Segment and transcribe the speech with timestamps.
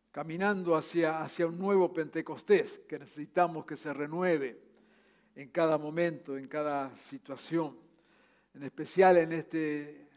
[0.10, 4.60] Caminando hacia, hacia un nuevo Pentecostés que necesitamos que se renueve
[5.36, 7.87] en cada momento, en cada situación
[8.58, 10.08] en especial en, este,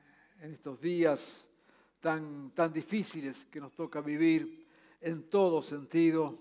[0.40, 1.46] en estos días
[2.00, 4.66] tan, tan difíciles que nos toca vivir
[5.02, 6.38] en todo sentido.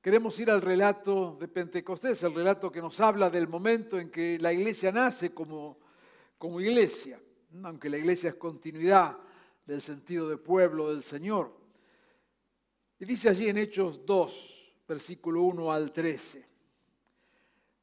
[0.00, 4.38] Queremos ir al relato de Pentecostés, el relato que nos habla del momento en que
[4.38, 5.78] la iglesia nace como,
[6.38, 7.20] como iglesia,
[7.64, 9.18] aunque la iglesia es continuidad
[9.66, 11.52] del sentido de pueblo del Señor.
[13.00, 16.46] Y dice allí en Hechos 2, versículo 1 al 13,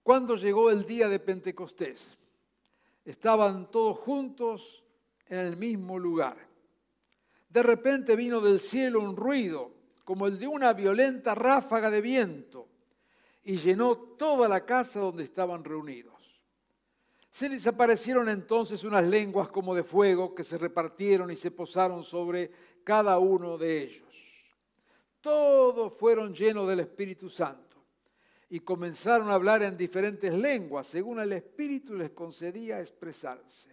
[0.02, 2.16] cuando llegó el día de Pentecostés,
[3.10, 4.84] estaban todos juntos
[5.28, 6.38] en el mismo lugar.
[7.50, 9.72] De repente vino del cielo un ruido,
[10.06, 12.68] como el de una violenta ráfaga de viento,
[13.44, 16.14] y llenó toda la casa donde estaban reunidos.
[17.32, 22.04] Se les aparecieron entonces unas lenguas como de fuego que se repartieron y se posaron
[22.04, 22.52] sobre
[22.84, 24.08] cada uno de ellos.
[25.20, 27.69] Todos fueron llenos del Espíritu Santo
[28.50, 33.70] y comenzaron a hablar en diferentes lenguas, según el Espíritu les concedía expresarse.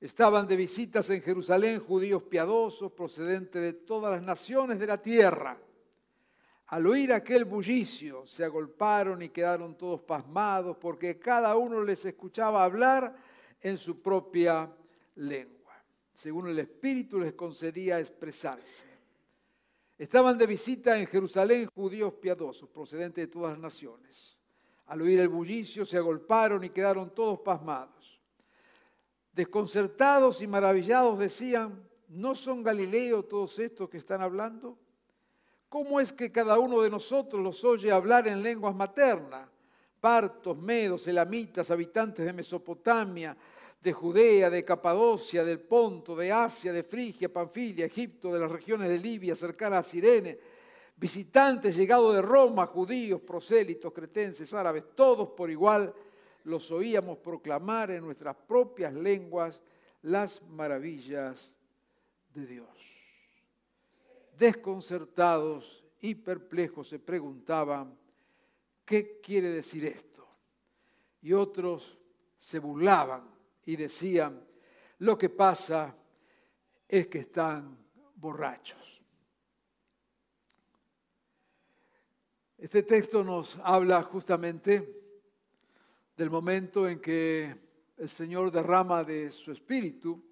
[0.00, 5.58] Estaban de visitas en Jerusalén judíos piadosos procedentes de todas las naciones de la tierra.
[6.68, 12.64] Al oír aquel bullicio, se agolparon y quedaron todos pasmados porque cada uno les escuchaba
[12.64, 13.14] hablar
[13.60, 14.74] en su propia
[15.16, 18.91] lengua, según el Espíritu les concedía expresarse.
[20.02, 24.36] Estaban de visita en Jerusalén judíos piadosos, procedentes de todas las naciones.
[24.86, 28.20] Al oír el bullicio se agolparon y quedaron todos pasmados.
[29.32, 34.76] Desconcertados y maravillados decían, ¿no son Galileos todos estos que están hablando?
[35.68, 39.48] ¿Cómo es que cada uno de nosotros los oye hablar en lenguas maternas?
[40.00, 43.36] Partos, medos, elamitas, habitantes de Mesopotamia,
[43.82, 48.88] de Judea, de Capadocia, del Ponto, de Asia, de Frigia, Panfilia, Egipto, de las regiones
[48.88, 50.38] de Libia, cercana a Sirene,
[50.96, 55.92] visitantes llegados de Roma, judíos, prosélitos, cretenses, árabes, todos por igual
[56.44, 59.60] los oíamos proclamar en nuestras propias lenguas
[60.02, 61.52] las maravillas
[62.32, 62.68] de Dios.
[64.38, 67.96] Desconcertados y perplejos se preguntaban,
[68.84, 70.24] ¿qué quiere decir esto?
[71.20, 71.98] Y otros
[72.38, 73.31] se burlaban
[73.64, 74.44] y decían,
[74.98, 75.96] lo que pasa
[76.88, 77.76] es que están
[78.16, 79.02] borrachos.
[82.58, 85.02] Este texto nos habla justamente
[86.16, 87.56] del momento en que
[87.96, 90.22] el Señor derrama de su espíritu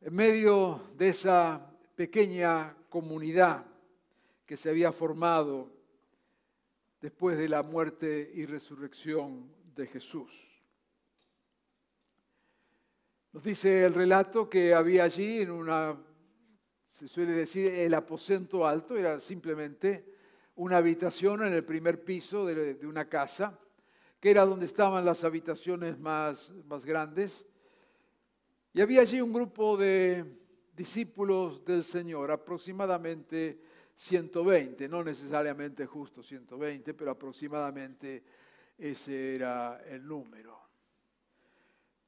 [0.00, 3.64] en medio de esa pequeña comunidad
[4.44, 5.72] que se había formado
[7.00, 10.49] después de la muerte y resurrección de Jesús.
[13.32, 15.96] Nos dice el relato que había allí en una,
[16.84, 20.04] se suele decir, el aposento alto, era simplemente
[20.56, 23.56] una habitación en el primer piso de, una casa,
[24.18, 27.46] que era donde estaban las habitaciones más, más grandes.
[28.72, 30.24] Y había allí un grupo de
[30.74, 33.62] discípulos del Señor, aproximadamente
[33.94, 38.24] 120, no necesariamente justo 120, pero aproximadamente
[38.76, 40.58] ese era el número.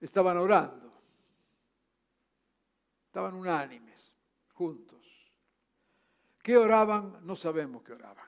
[0.00, 1.01] Estaban orando.
[3.12, 4.10] Estaban unánimes,
[4.54, 5.04] juntos.
[6.42, 7.18] ¿Qué oraban?
[7.26, 8.26] No sabemos qué oraban.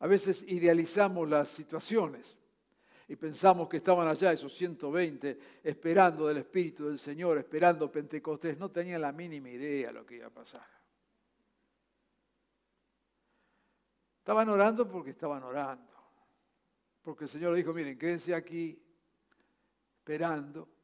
[0.00, 2.36] A veces idealizamos las situaciones
[3.06, 8.58] y pensamos que estaban allá esos 120 esperando del Espíritu del Señor, esperando Pentecostés.
[8.58, 10.66] No tenían la mínima idea de lo que iba a pasar.
[14.18, 15.94] Estaban orando porque estaban orando.
[17.00, 18.76] Porque el Señor dijo, miren, quédense aquí
[19.98, 20.75] esperando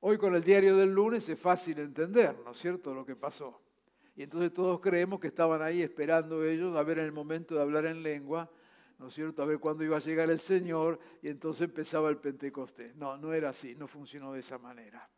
[0.00, 3.60] Hoy con el diario del lunes es fácil entender, ¿no es cierto?, lo que pasó.
[4.14, 7.62] Y entonces todos creemos que estaban ahí esperando ellos a ver en el momento de
[7.62, 8.50] hablar en lengua,
[8.98, 12.18] ¿no es cierto?, a ver cuándo iba a llegar el Señor y entonces empezaba el
[12.18, 12.94] Pentecostés.
[12.96, 15.08] No, no era así, no funcionó de esa manera.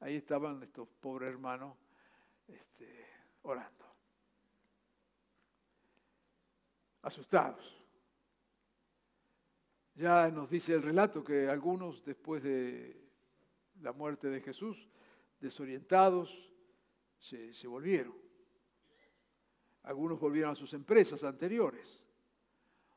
[0.00, 1.76] ahí estaban estos pobres hermanos
[2.46, 3.06] este,
[3.42, 3.86] orando.
[7.02, 7.76] Asustados.
[9.94, 12.97] Ya nos dice el relato que algunos, después de
[13.80, 14.88] la muerte de Jesús,
[15.40, 16.48] desorientados,
[17.18, 18.14] se, volvieron.
[19.82, 22.02] Algunos volvieron a sus empresas anteriores,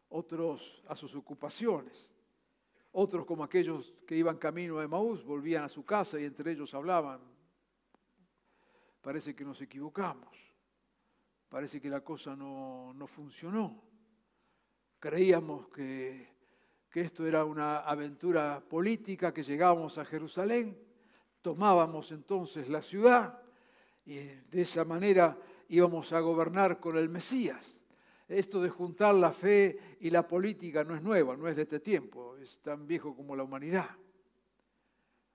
[0.10, 2.10] otros a sus ocupaciones,
[2.92, 6.74] otros como aquellos que iban camino a Emaús volvían a su casa y entre ellos
[6.74, 7.22] hablaban.
[9.01, 10.38] Parece que nos equivocamos,
[11.50, 13.81] parece que la cosa no, no funcionó.
[15.00, 16.41] Creíamos que,
[16.92, 20.78] que esto era una aventura política, que llegábamos a Jerusalén,
[21.42, 23.42] tomábamos entonces la ciudad
[24.06, 25.38] y de esa manera
[25.70, 27.78] íbamos a gobernar con el Mesías.
[28.28, 31.80] Esto de juntar la fe y la política no es nuevo, no es de este
[31.80, 33.90] tiempo, es tan viejo como la humanidad.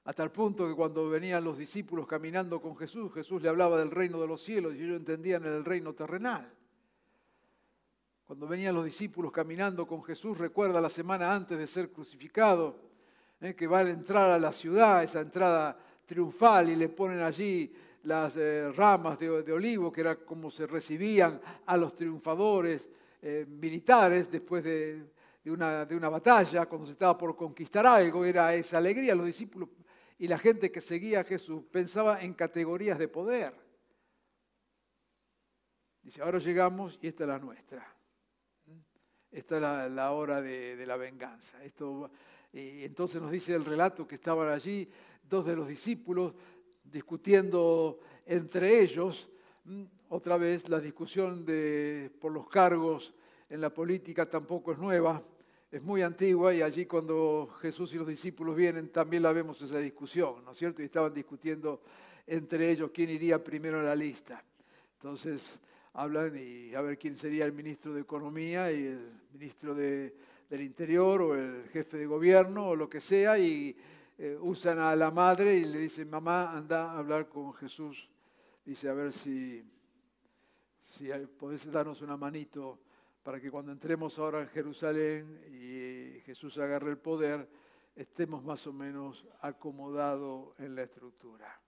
[0.04, 3.90] A tal punto que cuando venían los discípulos caminando con Jesús, Jesús le hablaba del
[3.90, 6.52] reino de los cielos y ellos entendían el reino terrenal.
[8.26, 12.76] Cuando venían los discípulos caminando con Jesús, recuerda la semana antes de ser crucificado,
[13.40, 17.72] eh, que van a entrar a la ciudad, esa entrada triunfal, y le ponen allí
[18.02, 22.88] las eh, ramas de, olivo, que era como se recibían a los triunfadores
[23.22, 25.04] eh, militares después de,
[25.44, 29.14] una, de una batalla, cuando se estaba por conquistar algo, era esa alegría.
[29.14, 29.68] Los discípulos
[30.18, 33.54] y la gente que seguía a Jesús pensaba en categorías de poder.
[36.02, 37.95] Dice, ahora llegamos y esta es la nuestra.
[39.36, 41.62] Esta es la, hora de, la venganza.
[41.62, 42.10] Esto,
[42.54, 44.88] y entonces nos dice el relato que estaban allí
[45.28, 46.32] dos de los discípulos
[46.82, 49.28] discutiendo entre ellos.
[49.64, 53.12] Mm, otra vez la discusión de, por los cargos
[53.50, 55.22] en la política tampoco es nueva,
[55.70, 59.78] es muy antigua y allí cuando Jesús y los discípulos vienen también la vemos esa
[59.78, 60.80] discusión, ¿no es cierto?
[60.80, 61.82] Y estaban discutiendo
[62.26, 64.42] entre ellos quién iría primero en la lista.
[64.94, 65.58] Entonces
[65.96, 70.14] hablan y a ver quién sería el ministro de Economía y el ministro de,
[70.48, 73.74] del Interior o el jefe de gobierno o lo que sea y
[74.18, 78.10] eh, usan a la madre y le dicen, mamá, anda a hablar con Jesús.
[78.64, 79.64] Dice, a ver si,
[80.96, 81.08] si
[81.38, 82.78] podés darnos una manito
[83.22, 87.48] para que cuando entremos ahora en Jerusalén y Jesús agarre el poder,
[87.94, 91.58] estemos más o menos acomodados en la estructura.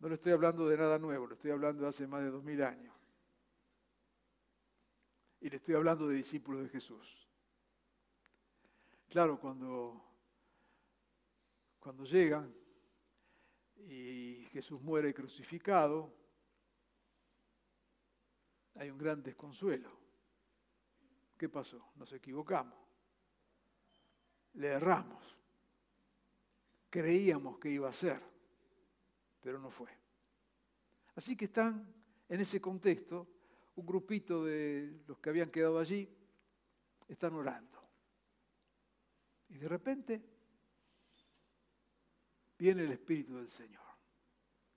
[0.00, 2.42] No le estoy hablando de nada nuevo, le estoy hablando de hace más de dos
[2.42, 2.93] mil años.
[5.44, 7.28] Y le estoy hablando de discípulos de Jesús.
[9.10, 10.02] Claro, cuando
[11.78, 12.50] cuando llegan
[13.76, 16.10] y Jesús muere crucificado,
[18.76, 19.90] hay un gran desconsuelo.
[21.36, 21.90] ¿Qué pasó?
[21.96, 22.78] Nos equivocamos.
[24.54, 25.36] Le erramos.
[26.88, 28.18] Creíamos que iba a ser,
[29.42, 29.90] pero no fue.
[31.16, 31.86] Así que están
[32.30, 33.33] en ese contexto,
[33.76, 36.08] un grupito de los que habían quedado allí,
[37.08, 37.82] están orando.
[39.48, 40.22] Y de repente
[42.58, 43.82] viene el Espíritu del Señor.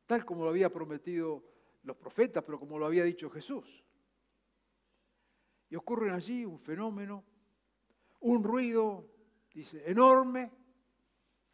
[0.06, 1.44] Tal como lo había prometido
[1.84, 3.84] los profetas, pero como lo había dicho Jesús.
[5.70, 7.24] Y ocurre allí un fenómeno,
[8.22, 9.10] un ruido,
[9.54, 10.52] dice, enorme,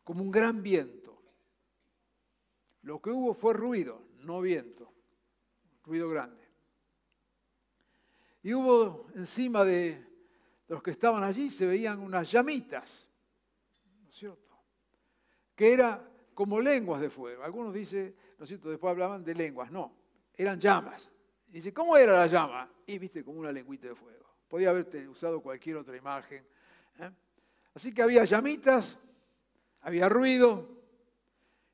[0.04, 1.22] como un gran viento.
[2.84, 4.94] Lo que hubo fue ruido, no viento,
[5.84, 6.43] ruido grande.
[8.44, 10.06] Y hubo encima de
[10.68, 13.08] los que estaban allí, se veían unas llamitas,
[14.02, 14.54] ¿no es cierto?
[15.56, 17.44] Que era como lenguas de fuego.
[17.44, 18.70] Algunos dicen, ¿no es cierto?
[18.70, 19.72] Después hablaban de lenguas.
[19.72, 19.96] No,
[20.34, 21.10] eran llamas.
[21.48, 22.70] dice, ¿cómo era la llama?
[22.86, 24.26] Y viste, como una lengüita de fuego.
[24.50, 26.46] Podía haberte usado cualquier otra imagen.
[27.00, 27.12] ¿eh?
[27.74, 28.98] Así que había llamitas,
[29.80, 30.68] había ruido,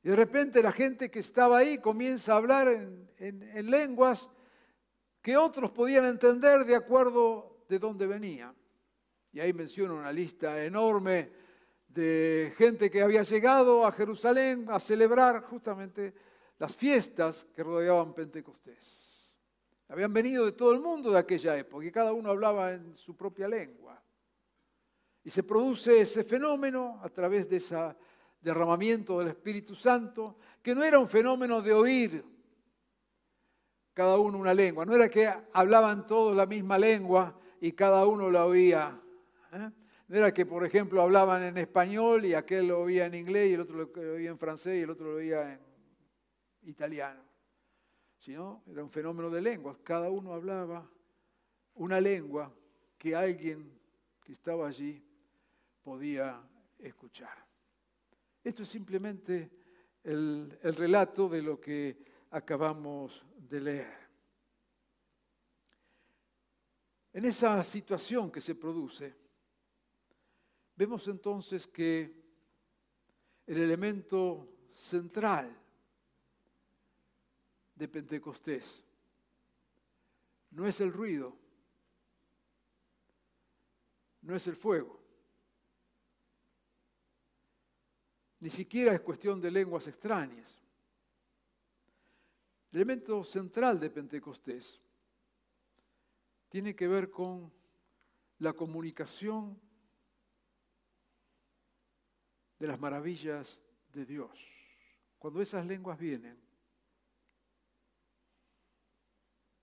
[0.04, 4.30] y de repente la gente que estaba ahí comienza a hablar en lenguas
[5.22, 8.54] que otros podían entender de acuerdo de dónde venían.
[9.32, 11.30] Y ahí menciona una lista enorme
[11.86, 16.14] de gente que había llegado a Jerusalén a celebrar justamente
[16.58, 19.30] las fiestas que rodeaban Pentecostés.
[19.88, 23.16] Habían venido de todo el mundo de aquella época y cada uno hablaba en su
[23.16, 24.00] propia lengua.
[25.24, 27.76] Y se produce ese fenómeno a través de ese
[28.40, 32.24] derramamiento del Espíritu Santo, que no era un fenómeno de oír
[33.94, 38.30] cada uno una lengua, no era que hablaban todos la misma lengua y cada uno
[38.30, 39.00] la oía.
[39.52, 39.70] ¿eh?
[40.08, 43.54] No era que, por ejemplo, hablaban en español y aquel lo oía en inglés y
[43.54, 45.60] el otro lo oía en francés y el otro lo oía en
[46.62, 47.22] italiano.
[48.18, 49.78] Sino era un fenómeno de lenguas.
[49.82, 50.88] Cada uno hablaba
[51.74, 52.52] una lengua
[52.98, 53.70] que alguien
[54.24, 55.02] que estaba allí
[55.82, 56.42] podía
[56.78, 57.46] escuchar.
[58.42, 59.50] Esto es simplemente
[60.02, 64.10] el, el relato de lo que acabamos de leer.
[67.12, 69.14] En esa situación que se produce,
[70.76, 72.20] vemos entonces que
[73.46, 75.56] el elemento central
[77.74, 78.84] de Pentecostés
[80.52, 81.36] no es el ruido,
[84.22, 85.00] no es el fuego,
[88.38, 90.59] ni siquiera es cuestión de lenguas extrañas.
[92.72, 94.80] El elemento central de Pentecostés
[96.48, 97.52] tiene que ver con
[98.38, 99.60] la comunicación
[102.58, 103.58] de las maravillas
[103.92, 104.30] de Dios.
[105.18, 106.38] Cuando esas lenguas vienen,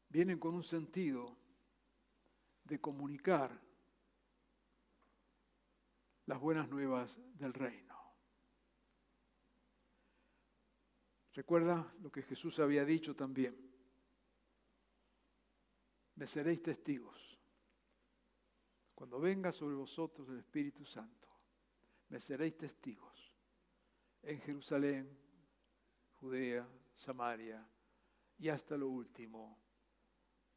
[0.09, 1.37] vienen con un sentido
[2.65, 3.57] de comunicar
[6.25, 7.86] las buenas nuevas del reino.
[11.37, 13.55] Recuerda lo que Jesús había dicho también.
[16.15, 17.37] Me seréis testigos.
[18.95, 21.27] Cuando venga sobre vosotros el Espíritu Santo,
[22.09, 23.35] me seréis testigos
[24.23, 25.15] en Jerusalén,
[26.15, 27.63] Judea, Samaria
[28.39, 29.59] y hasta lo último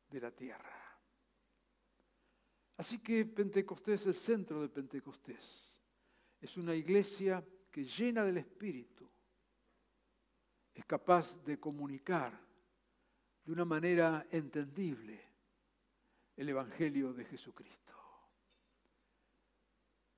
[0.09, 0.99] de la tierra.
[2.79, 5.77] Así que Pentecostés, el centro de Pentecostés,
[6.41, 9.00] es una iglesia que llena del Espíritu
[10.75, 12.39] es capaz de comunicar
[13.45, 15.21] de una manera entendible
[16.37, 17.95] el Evangelio de Jesucristo.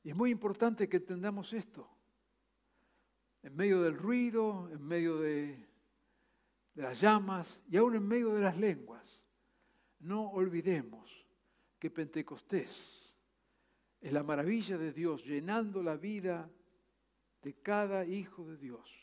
[0.02, 1.88] Y es muy importante que entendamos esto.
[3.42, 5.68] En medio del ruido, en medio de,
[6.74, 9.20] las llamas y aún en medio de las lenguas,
[10.00, 11.26] no olvidemos
[11.78, 13.12] que Pentecostés
[14.00, 16.50] es la maravilla de Dios llenando la vida
[17.42, 19.01] de cada hijo de Dios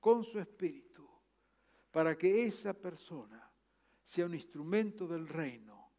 [0.00, 1.08] con su espíritu
[1.90, 3.50] para que esa persona
[4.02, 5.92] sea un instrumento del reino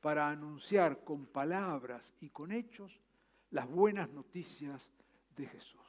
[0.00, 3.00] para anunciar con palabras y con hechos
[3.50, 4.90] las buenas noticias
[5.36, 5.80] de Jesús.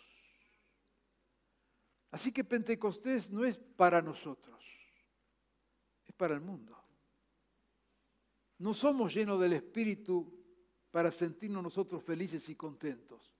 [2.11, 4.61] Así que Pentecostés no es para nosotros,
[6.05, 6.77] es para el mundo.
[8.57, 10.39] No somos llenos del Espíritu
[10.91, 13.31] para sentirnos nosotros felices y contentos.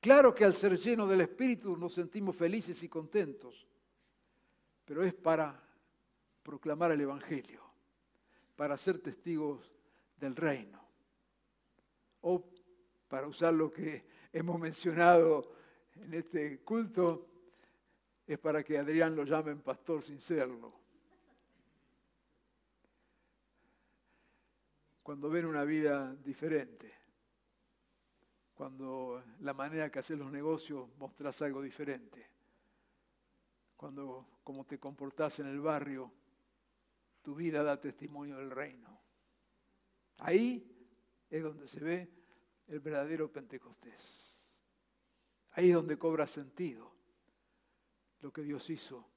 [0.00, 3.66] Claro que al ser llenos del Espíritu nos sentimos felices y contentos,
[4.84, 5.62] pero es para
[6.42, 7.62] proclamar el Evangelio,
[8.56, 9.70] para ser testigos
[10.16, 10.80] del reino.
[12.22, 12.42] O
[13.08, 15.52] para usar lo que hemos mencionado
[15.96, 17.26] en este culto,
[18.26, 20.72] es para que Adrián lo llamen pastor sin serlo.
[25.02, 26.99] Cuando ven una vida diferente,
[28.60, 32.28] cuando la manera que haces los negocios mostrás algo diferente,
[33.74, 36.12] cuando como te comportás en el barrio,
[37.22, 39.00] tu vida da testimonio del reino.
[40.18, 40.76] Ahí
[41.30, 42.12] es donde se ve
[42.68, 44.36] el verdadero Pentecostés.
[45.52, 46.92] Ahí es donde cobra sentido
[48.20, 49.08] lo que Dios hizo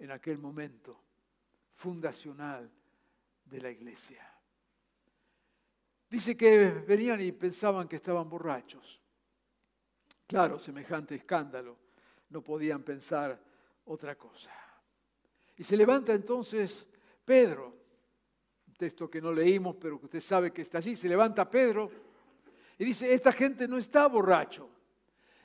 [0.00, 1.02] en aquel momento
[1.76, 2.70] fundacional
[3.46, 4.31] de la iglesia.
[6.12, 9.02] Dice que venían y pensaban que estaban borrachos.
[10.26, 11.78] Claro, semejante escándalo.
[12.28, 13.40] No podían pensar
[13.86, 14.50] otra cosa.
[15.56, 16.84] Y se levanta entonces
[17.24, 17.74] Pedro,
[18.68, 21.90] un texto que no leímos, pero que usted sabe que está allí, se levanta Pedro
[22.76, 24.68] y dice, esta gente no está borracho.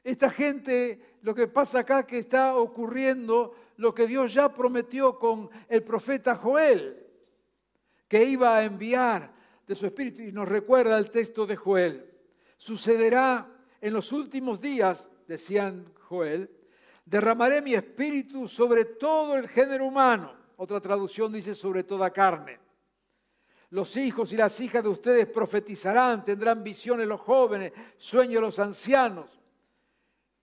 [0.03, 5.49] Esta gente, lo que pasa acá que está ocurriendo lo que Dios ya prometió con
[5.69, 7.07] el profeta Joel,
[8.09, 9.36] que iba a enviar
[9.67, 10.21] de su espíritu.
[10.21, 12.09] Y nos recuerda el texto de Joel.
[12.57, 13.47] Sucederá
[13.79, 16.49] en los últimos días, decían Joel,
[17.05, 20.33] derramaré mi espíritu sobre todo el género humano.
[20.55, 22.59] Otra traducción dice sobre toda carne.
[23.69, 29.29] Los hijos y las hijas de ustedes profetizarán, tendrán visiones los jóvenes, sueños los ancianos.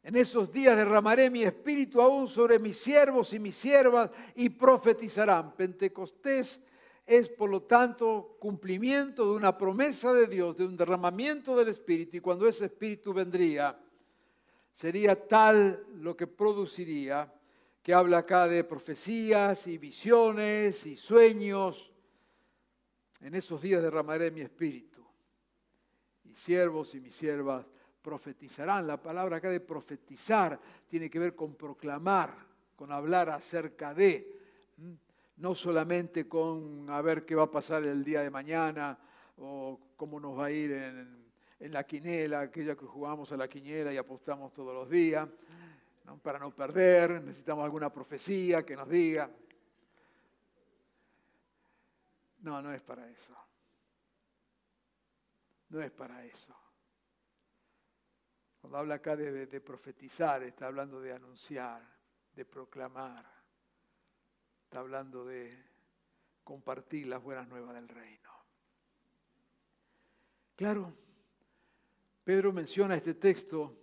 [0.02, 5.57] En esos días derramaré mi espíritu aún sobre mis siervos y mis siervas y profetizarán.
[5.57, 6.61] Pentecostés
[7.06, 12.16] es, por lo tanto, cumplimiento de una promesa de Dios, de un derramamiento del espíritu.
[12.16, 13.78] Y cuando ese espíritu vendría,
[14.73, 17.32] sería tal lo que produciría,
[17.82, 21.92] que habla acá de profecías y visiones y sueños.
[23.20, 25.04] En esos días derramaré mi espíritu.
[26.25, 27.66] Y siervos y mis siervas
[28.00, 28.87] profetizarán.
[28.87, 30.58] La palabra acá de profetizar
[30.88, 32.34] tiene que ver con proclamar,
[32.75, 34.40] con hablar acerca de,
[35.37, 38.99] no solamente con a ver qué va a pasar el día de mañana
[39.38, 41.25] o cómo nos va a ir en,
[41.73, 45.26] la quinela, aquella que jugamos a la quiniela y apostamos todos los días.
[46.23, 49.31] para no perder, necesitamos alguna profecía que nos diga.
[52.41, 53.35] No, no es para eso.
[55.71, 56.55] No es para eso.
[58.61, 61.83] Cuando habla acá de profetizar, está hablando de anunciar,
[62.35, 63.34] de proclamar,
[64.75, 65.57] está hablando de
[66.43, 68.28] compartir las buenas nuevas del reino.
[70.57, 70.93] Claro,
[72.25, 73.78] Pedro menciona este texto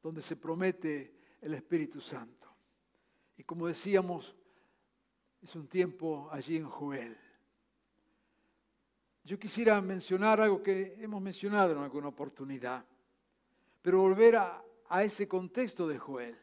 [0.00, 2.46] donde se promete el Espíritu Santo.
[3.36, 4.36] Y como decíamos,
[5.42, 7.18] es un tiempo allí en Joel.
[9.24, 12.86] Yo quisiera mencionar algo que hemos mencionado en alguna oportunidad,
[13.82, 16.38] pero volver a, a ese contexto de Joel,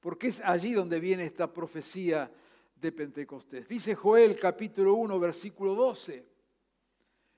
[0.00, 2.30] porque es allí donde viene esta profecía
[2.80, 3.66] de Pentecostés.
[3.66, 6.26] Dice Joel capítulo 1, versículo 12,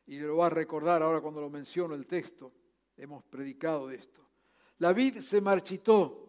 [0.06, 2.52] y lo va a recordar ahora cuando lo menciono el texto,
[2.97, 4.23] hemos predicado de esto.
[4.78, 6.28] La vid se marchitó,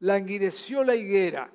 [0.00, 1.52] languideció la higuera,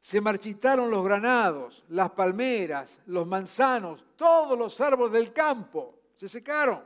[0.00, 6.82] se marchitaron los granados, las palmeras, los manzanos, todos los árboles del campo, se secaron.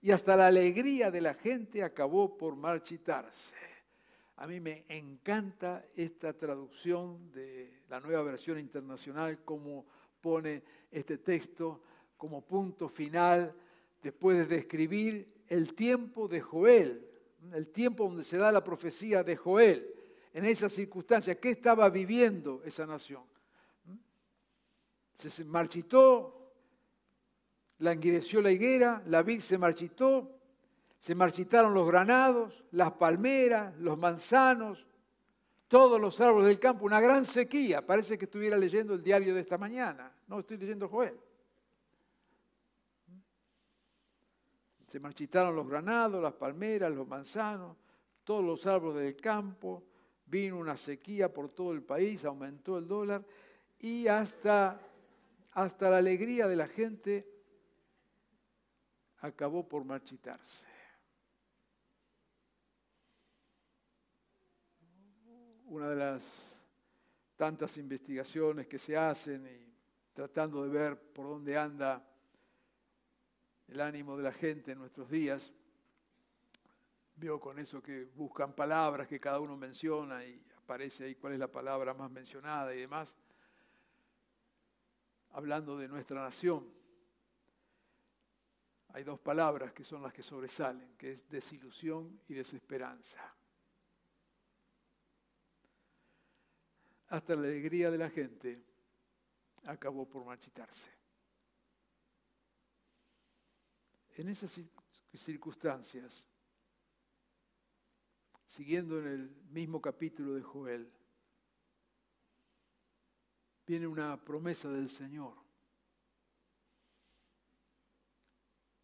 [0.00, 3.71] Y hasta la alegría de la gente acabó por marchitarse.
[4.42, 9.86] A mí me encanta esta traducción de la nueva versión internacional, como
[10.20, 11.80] pone este texto
[12.16, 13.54] como punto final
[14.02, 17.08] después de describir el tiempo de Joel,
[17.52, 19.88] el tiempo donde se da la profecía de Joel,
[20.34, 23.22] en esas circunstancias, ¿qué estaba viviendo esa nación?
[25.14, 26.52] Se marchitó,
[27.78, 30.41] languideció la higuera, la vid se marchitó,
[31.02, 34.86] se marchitaron los granados, las palmeras, los manzanos,
[35.66, 37.84] todos los árboles del campo, una gran sequía.
[37.84, 40.16] Parece que estuviera leyendo el diario de esta mañana.
[40.28, 41.18] No, estoy leyendo Joel.
[44.86, 47.76] Se marchitaron los granados, las palmeras, los manzanos,
[48.22, 49.82] todos los árboles del campo.
[50.26, 53.26] Vino una sequía por todo el país, aumentó el dólar
[53.80, 54.80] y hasta,
[55.50, 57.28] hasta la alegría de la gente
[59.18, 60.70] acabó por marchitarse.
[65.72, 66.22] Una de las
[67.34, 69.74] tantas investigaciones que se hacen y
[70.12, 72.06] tratando de ver por dónde anda
[73.68, 75.50] el ánimo de la gente en nuestros días.
[77.16, 81.38] Veo con eso que buscan palabras que cada uno menciona y aparece ahí cuál es
[81.38, 83.16] la palabra más mencionada y demás.
[85.30, 86.70] Hablando de nuestra nación,
[88.88, 93.34] hay dos palabras que son las que sobresalen, que es desilusión y desesperanza.
[97.12, 98.64] Hasta la alegría de la gente
[99.66, 100.90] acabó por marchitarse.
[104.16, 104.58] En esas
[105.12, 106.26] circunstancias,
[108.46, 110.90] siguiendo en el mismo capítulo de Joel,
[113.66, 115.36] viene una promesa del Señor,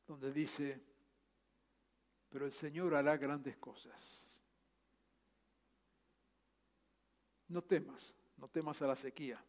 [0.06, 0.78] donde dice,
[2.28, 4.28] pero el Señor hará grandes cosas.
[7.48, 9.42] No temas, no temas a la sequía.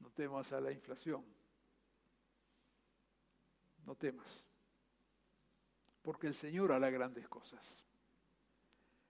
[0.00, 1.24] No temas a la inflación.
[3.84, 4.44] No temas.
[6.02, 7.84] Porque el Señor hará grandes cosas.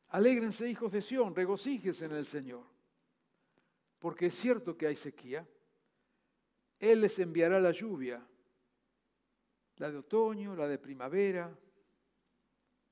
[0.09, 2.65] Alégrense, hijos de Sión, regocíjense en el Señor.
[3.99, 5.47] Porque es cierto que hay sequía.
[6.79, 8.25] Él les enviará la lluvia,
[9.77, 11.57] la de otoño, la de primavera,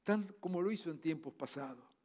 [0.03, 1.96] tal como lo hizo en tiempos pasados.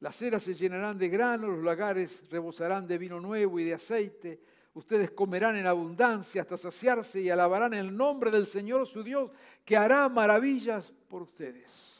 [0.00, 4.40] Las eras se llenarán de grano, los lagares rebosarán de vino nuevo y de aceite.
[4.74, 9.30] Ustedes comerán en abundancia hasta saciarse y alabarán el nombre del Señor su Dios,
[9.64, 11.94] que hará maravillas por ustedes.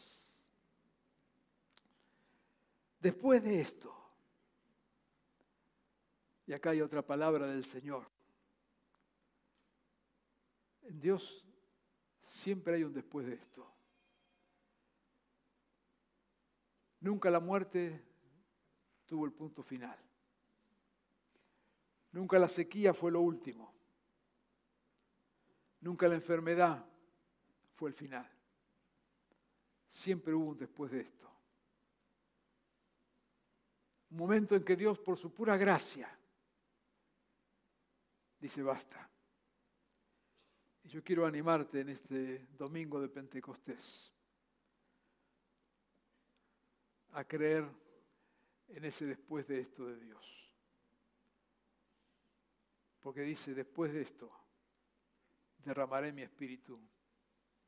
[3.01, 3.95] Después de esto,
[6.47, 8.07] y acá hay otra palabra del Señor,
[10.83, 11.45] en Dios
[12.25, 13.76] siempre hay un después de esto.
[17.07, 18.03] Nunca la muerte
[19.07, 19.97] tuvo el punto final.
[22.11, 23.73] Nunca la sequía fue lo último.
[25.83, 26.85] Nunca la enfermedad
[27.77, 28.29] fue el final.
[29.89, 31.31] Siempre hubo un después de esto.
[34.11, 36.11] Un momento en que Dios, por su pura gracia,
[38.41, 39.09] dice basta.
[40.83, 44.16] Y yo quiero animarte en este domingo de Pentecostés
[47.17, 47.67] a creer
[48.69, 50.53] en ese después de esto de Dios.
[53.01, 54.31] Porque dice, después de esto,
[55.65, 56.79] derramaré mi espíritu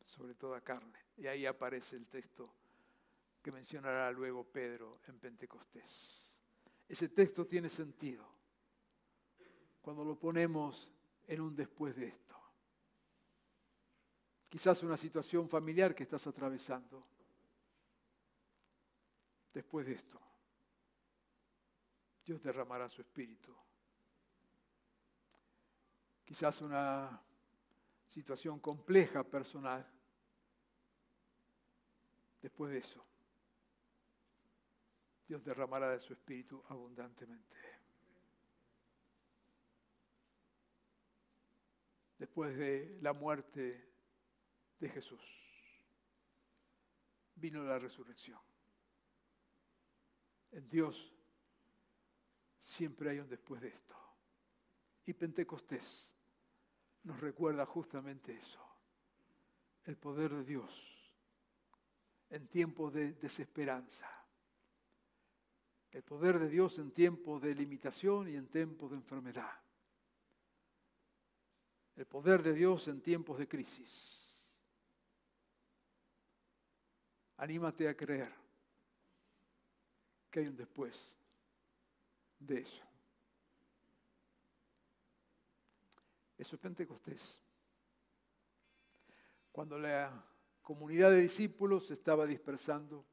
[0.03, 0.99] sobre toda carne.
[1.17, 2.55] Y ahí aparece el texto
[3.41, 6.31] que mencionará luego Pedro en Pentecostés.
[6.87, 8.29] Ese texto tiene sentido
[9.81, 10.91] cuando lo ponemos
[11.27, 12.37] en un después de esto.
[14.51, 17.01] Quizás una situación familiar que estás atravesando.
[19.53, 20.21] Después de esto,
[22.25, 23.57] Dios derramará su espíritu.
[26.25, 27.23] Quizás una
[28.07, 29.91] situación compleja personal.
[32.43, 33.05] Después de eso,
[35.27, 37.57] Dios derramará de su espíritu abundantemente.
[42.19, 43.91] Después de la muerte
[44.79, 45.23] de Jesús,
[47.37, 48.48] vino la resurrección.
[50.53, 51.13] En Dios
[52.59, 53.97] siempre hay un después de esto.
[55.07, 56.13] Y Pentecostés
[57.05, 58.61] nos recuerda justamente eso,
[59.85, 60.95] el poder de Dios
[62.31, 64.07] en tiempos de desesperanza,
[65.93, 69.61] el poder de Dios en tiempos de limitación y en tiempos de enfermedad,
[71.97, 74.47] el poder de Dios en tiempos de crisis.
[77.39, 78.48] Anímate a creer
[80.31, 81.17] que hay un después
[82.39, 82.83] de eso.
[86.37, 87.41] Eso es Pentecostés.
[89.51, 90.25] Cuando la
[90.63, 93.05] comunidad de discípulos se estaba dispersando,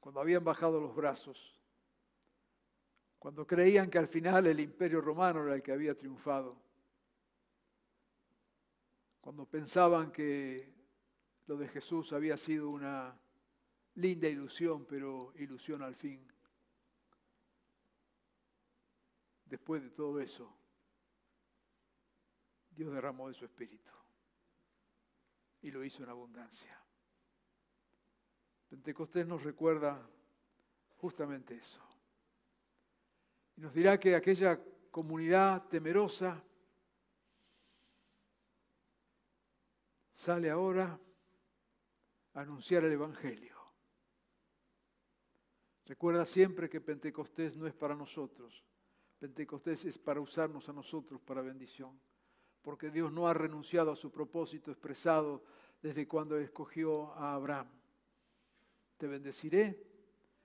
[0.00, 1.60] cuando habían bajado los brazos,
[3.18, 6.56] cuando creían que al final el imperio romano era el que había triunfado,
[9.20, 10.72] cuando pensaban que
[11.46, 13.20] lo de Jesús había sido una
[13.96, 16.26] linda ilusión, pero ilusión al fin.
[19.44, 20.52] Después de todo eso,
[22.70, 23.92] Dios derramó de su espíritu
[25.62, 26.78] y lo hizo en abundancia.
[28.68, 30.08] Pentecostés nos recuerda
[30.96, 31.80] justamente eso.
[33.56, 36.42] Y nos dirá que aquella comunidad temerosa
[40.12, 40.98] sale ahora
[42.34, 43.55] a anunciar el Evangelio.
[45.86, 48.64] Recuerda siempre que Pentecostés no es para nosotros.
[49.18, 51.98] Pentecostés es para usarnos a nosotros para bendición
[52.66, 55.44] porque Dios no ha renunciado a su propósito expresado
[55.80, 57.68] desde cuando escogió a Abraham.
[58.96, 59.86] Te bendeciré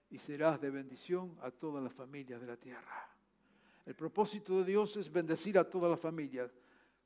[0.07, 3.09] y serás de bendición a todas las familias de la tierra.
[3.87, 6.55] El propósito de Dios es bendecir a todas las familias.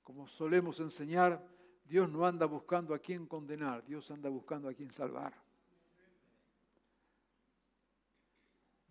[0.03, 1.47] Como solemos enseñar,
[1.85, 5.33] Dios no anda buscando a quién condenar, Dios anda buscando a quién salvar.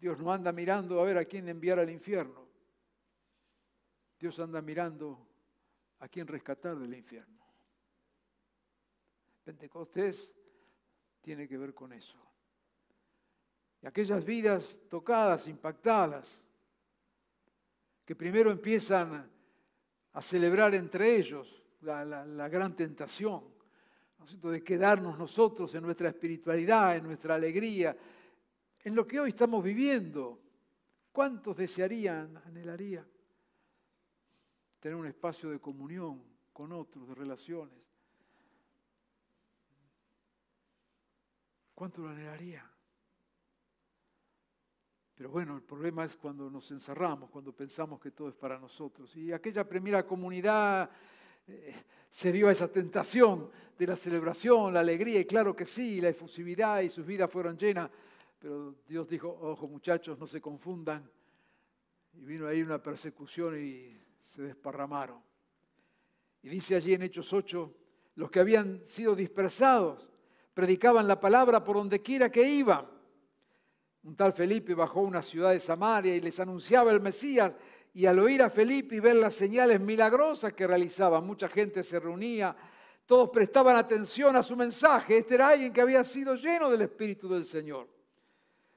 [0.05, 2.47] Dios no anda mirando a ver a quién enviar al infierno.
[4.21, 5.27] Dios anda mirando
[6.01, 7.43] a quien rescatar del infierno.
[9.45, 10.35] Pentecostés
[11.23, 12.19] tiene que ver con eso.
[13.81, 16.38] Y aquellas vidas tocadas, impactadas,
[18.05, 19.27] que primero empiezan
[20.12, 23.43] a celebrar entre ellos la, gran tentación,
[24.19, 27.97] ¿no de quedarnos nosotros en nuestra espiritualidad, en nuestra alegría,
[28.85, 30.40] en lo que hoy estamos viviendo.
[31.11, 33.07] ¿Cuántos desearían, anhelarían
[34.85, 37.75] tener un espacio de comunión con otros, de relaciones.
[41.75, 42.70] ¿Cuánto lo anhelaría?
[45.14, 49.16] Pero bueno, el problema es cuando nos encerramos, cuando pensamos que todo es para nosotros.
[49.16, 50.90] Y aquella primera comunidad
[51.47, 51.75] eh,
[52.11, 56.11] se dio a esa tentación de la celebración, la alegría, y claro que sí, la
[56.11, 57.90] efusividad y sus vidas fueron llenas.
[58.44, 61.11] Pero Dios dijo, ojo muchachos, no se confundan.
[62.12, 65.18] Y vino ahí una persecución y se desparramaron.
[66.42, 67.74] Y dice allí en Hechos 8,
[68.16, 70.11] los que habían sido dispersados
[70.52, 72.87] predicaban la palabra por donde quiera que iban.
[74.02, 77.57] Un tal Felipe bajó a una ciudad de Samaria y les anunciaba el Mesías.
[77.94, 81.98] Y al oír a Felipe y ver las señales milagrosas que realizaba, mucha gente se
[81.98, 82.54] reunía,
[83.07, 85.16] todos prestaban atención a su mensaje.
[85.16, 87.93] Este era alguien que había sido lleno del Espíritu del Señor.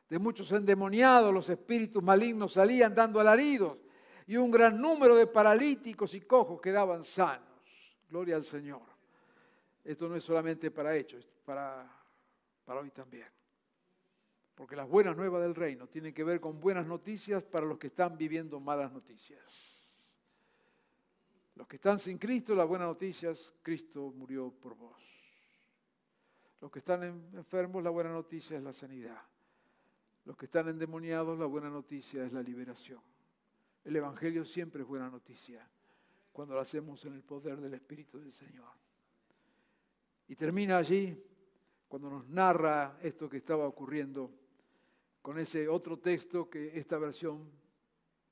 [0.10, 3.78] De muchos endemoniados, los espíritus malignos salían dando alaridos
[4.26, 7.48] y un gran número de paralíticos y cojos quedaban sanos.
[8.10, 8.84] Gloria al Señor.
[9.84, 11.90] Esto no es solamente para hechos, es para,
[12.66, 13.28] para hoy también.
[14.56, 17.88] Porque las buenas nuevas del reino tienen que ver con buenas noticias para los que
[17.88, 19.40] están viviendo malas noticias.
[21.56, 24.98] Los que están sin Cristo, las buenas noticias, Cristo murió por vos.
[26.60, 29.22] Los que están enfermos, la buena noticia es la sanidad.
[30.28, 33.00] Los que están endemoniados, la buena noticia es la liberación.
[33.86, 35.66] El Evangelio siempre es buena noticia
[36.34, 38.68] cuando lo hacemos en el poder del Espíritu del Señor.
[40.28, 41.18] Y termina allí
[41.88, 44.30] cuando nos narra esto que estaba ocurriendo
[45.22, 47.50] con ese otro texto que esta versión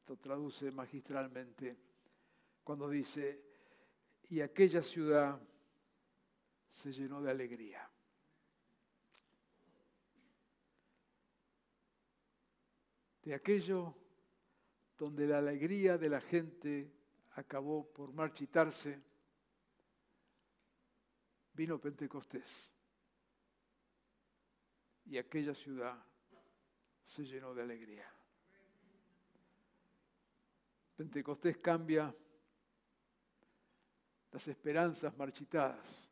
[0.05, 1.77] lo traduce magistralmente,
[2.61, 3.41] cuando dice,
[4.27, 5.39] y aquella ciudad
[6.69, 7.89] se llenó de alegría.
[13.25, 13.95] De aquello
[14.97, 16.93] donde la alegría de la gente
[17.31, 19.01] acabó por marchitarse,
[21.53, 22.71] vino Pentecostés.
[25.05, 25.97] Y aquella ciudad
[27.03, 28.07] se llenó de alegría.
[30.95, 32.15] Pentecostés cambia
[34.31, 36.09] las esperanzas marchitadas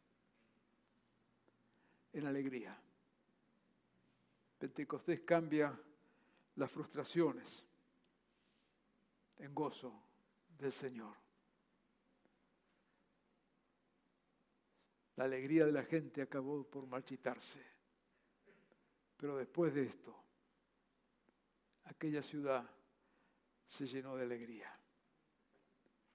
[2.12, 2.76] en alegría.
[4.58, 5.78] Pentecostés cambia
[6.56, 7.66] las frustraciones
[9.38, 9.94] en gozo
[10.58, 11.16] del Señor.
[15.16, 17.64] La alegría de la gente acabó por marchitarse.
[19.18, 20.16] Pero después de esto,
[21.86, 22.70] aquella ciudad
[23.68, 24.72] se llenó de alegría.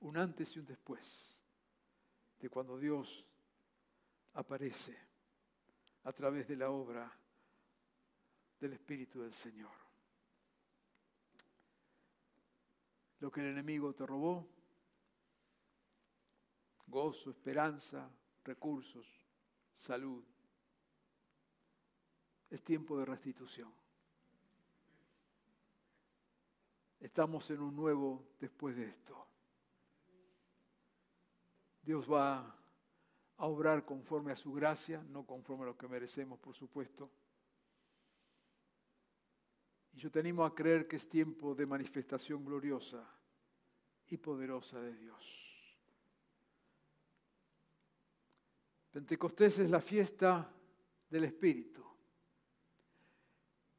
[0.01, 1.41] Un antes y un después
[2.39, 3.25] de cuando Dios
[4.35, 4.97] aparece
[6.05, 7.11] a través de la obra
[8.61, 9.88] del Espíritu del Señor.
[13.21, 14.49] Lo que el enemigo te robó,
[16.87, 18.11] gozo, esperanza,
[18.45, 19.07] recursos,
[19.77, 20.25] salud,
[22.51, 23.73] es tiempo de restitución.
[27.01, 29.27] Estamos en un nuevo después de esto.
[31.83, 32.57] Dios va
[33.37, 37.11] a obrar conforme a su gracia, no conforme a lo que merecemos, por supuesto.
[39.99, 43.05] Y yo te animo a creer que es tiempo de manifestación gloriosa
[44.07, 45.75] y poderosa de Dios.
[48.93, 50.55] Pentecostés es la fiesta
[51.11, 51.85] del Espíritu.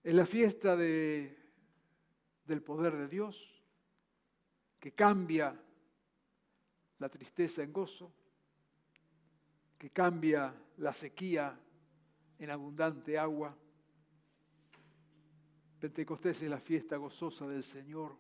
[0.04, 1.40] Es la fiesta de
[2.46, 3.64] del poder de Dios,
[4.78, 5.58] que cambia
[6.98, 8.12] la tristeza en gozo,
[9.78, 11.58] que cambia la sequía
[12.40, 13.56] en abundante agua.
[15.80, 18.16] Pentecostés es la fiesta gozosa del Señor.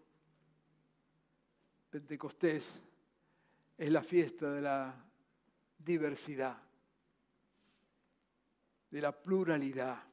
[1.89, 2.73] Pentecostés
[3.77, 5.05] es la fiesta de la
[5.77, 6.61] diversidad,
[8.89, 10.03] de la pluralidad,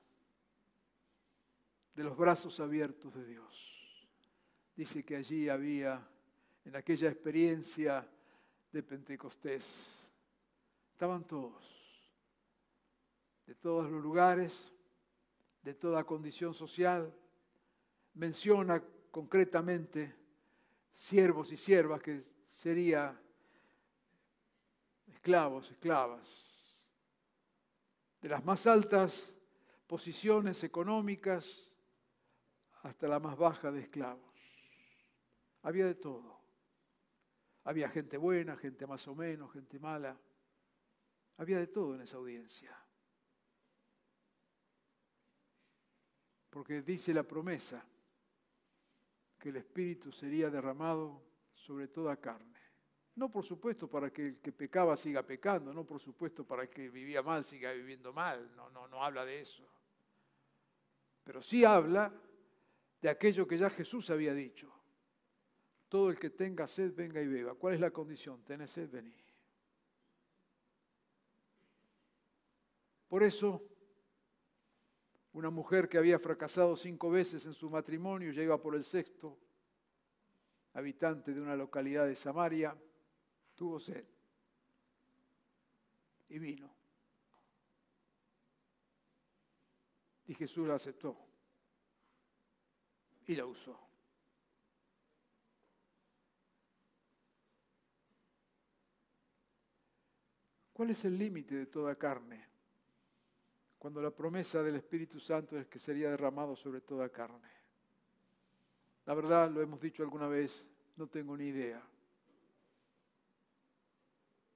[1.94, 3.76] de los brazos abiertos de Dios
[4.76, 6.06] dice que allí había,
[6.64, 8.06] en aquella experiencia
[8.70, 9.66] de Pentecostés,
[10.92, 11.64] estaban todos,
[13.46, 14.70] de todos los lugares,
[15.62, 17.12] de toda condición social.
[18.16, 20.14] Menciona concretamente
[20.92, 22.20] siervos y siervas, que
[22.52, 23.18] sería
[25.06, 26.28] esclavos, esclavas,
[28.20, 29.32] de las más altas
[29.86, 31.70] posiciones económicas
[32.82, 34.34] hasta la más baja de esclavos.
[35.62, 36.40] Había de todo.
[37.64, 40.16] Había gente buena, gente más o menos, gente mala.
[41.36, 42.76] Había de todo en esa audiencia.
[46.50, 47.84] Porque dice la promesa
[49.46, 51.22] que el Espíritu sería derramado
[51.54, 52.58] sobre toda carne.
[53.14, 56.68] No por supuesto para que el que pecaba siga pecando, no por supuesto para el
[56.68, 59.64] que vivía mal siga viviendo mal, no, no, no habla de eso.
[61.22, 62.12] Pero sí habla
[63.00, 64.68] de aquello que ya Jesús había dicho.
[65.88, 67.54] Todo el que tenga sed, venga y beba.
[67.54, 68.42] ¿Cuál es la condición?
[68.42, 69.14] Tenés sed, vení.
[73.06, 73.62] Por eso,
[75.36, 79.36] una mujer que había fracasado cinco veces en su matrimonio, ya iba por el sexto,
[80.72, 82.74] habitante de una localidad de Samaria,
[83.54, 84.02] tuvo sed
[86.30, 86.74] y vino.
[90.24, 91.14] Y Jesús la aceptó
[93.26, 93.78] y la usó.
[100.72, 102.55] ¿Cuál es el límite de toda carne?
[103.86, 107.48] Cuando la promesa del Espíritu Santo es que sería derramado sobre toda carne.
[109.04, 111.80] La verdad, lo hemos dicho alguna vez, no tengo ni idea.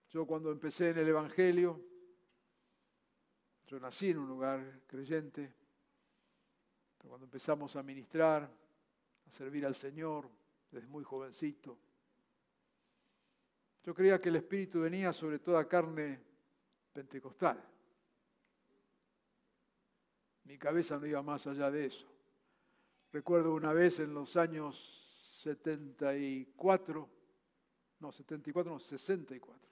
[0.08, 1.80] Yo cuando empecé en el Evangelio,
[3.68, 5.54] yo nací en un lugar creyente,
[6.98, 10.28] pero cuando empezamos a ministrar, a servir al Señor
[10.72, 11.78] desde muy jovencito,
[13.84, 16.20] yo creía que el Espíritu venía sobre toda carne
[16.92, 17.64] pentecostal.
[20.50, 22.08] Mi cabeza no iba más allá de eso.
[23.12, 24.74] Recuerdo una vez en los años
[25.42, 27.08] 74,
[28.00, 29.68] no, 74, no, 64.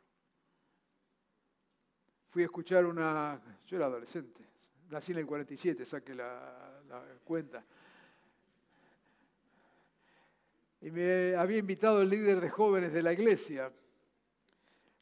[2.31, 4.41] Fui a escuchar una, yo era adolescente,
[4.89, 6.87] nací en el 47, saque la,
[7.25, 7.65] cuenta.
[10.81, 13.73] Y me había invitado el líder de jóvenes de la iglesia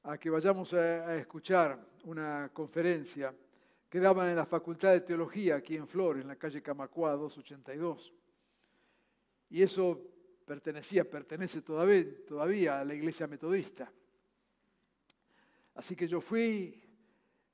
[0.04, 3.34] a que vayamos a escuchar una conferencia
[3.88, 8.12] que daban en la Facultad de Teología aquí en Flores, en la calle Camacuá 282.
[9.50, 10.00] Y eso
[10.44, 13.92] pertenecía, pertenece todavía, todavía a la iglesia metodista.
[15.74, 16.82] Así que yo fui,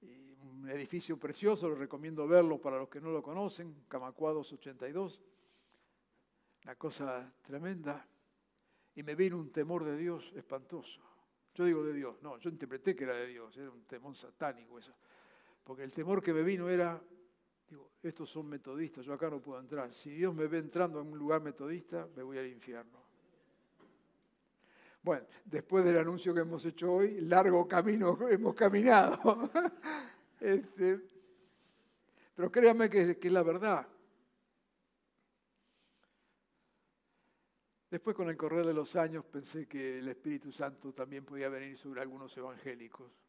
[0.00, 5.20] un edificio precioso, lo recomiendo verlo para los que no lo conocen, Camacuá 282,
[6.64, 8.06] una cosa tremenda,
[8.94, 11.00] y me vino un temor de Dios espantoso.
[11.54, 14.78] Yo digo de Dios, no, yo interpreté que era de Dios, era un temor satánico
[14.78, 14.94] eso.
[15.64, 17.00] Porque el temor que me vino era,
[17.68, 19.94] digo, estos son metodistas, yo acá no puedo entrar.
[19.94, 23.02] Si Dios me ve entrando en un lugar metodista, me voy al infierno.
[25.02, 29.50] Bueno, después del anuncio que hemos hecho hoy, largo camino hemos caminado.
[30.40, 31.00] Este,
[32.34, 33.86] pero créanme que, que es la verdad.
[37.88, 41.78] Después con el correr de los años pensé que el Espíritu Santo también podía venir
[41.78, 43.21] sobre algunos evangélicos.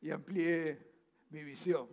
[0.00, 0.78] Y amplié
[1.30, 1.88] mi visión.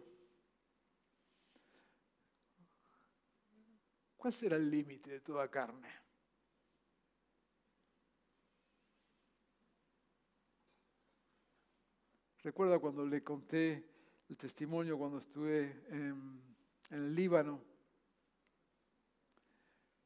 [4.16, 5.90] ¿Cuál será el límite de toda carne?
[12.44, 13.90] Recuerda cuando le conté
[14.30, 16.42] el testimonio cuando estuve en,
[16.92, 17.62] el Líbano,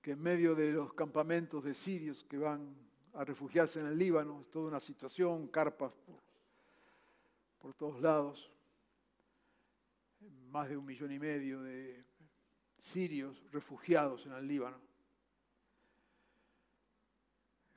[0.02, 2.76] que en medio de los campamentos de sirios que van
[3.14, 6.31] a refugiarse en el Líbano, es toda una situación, carpas por,
[7.62, 8.52] por todos lados,
[10.50, 12.04] más de un millón y medio de
[12.78, 14.82] sirios refugiados en el Líbano,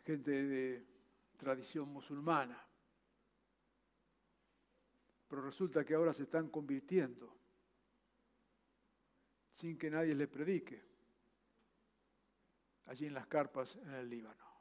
[0.03, 0.87] gente de
[1.37, 2.61] tradición musulmana,
[5.29, 7.37] pero resulta que ahora se están convirtiendo
[9.51, 10.83] sin que nadie les predique
[12.87, 14.54] allí en las carpas en el Líbano.